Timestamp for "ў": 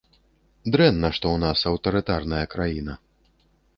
1.31-1.37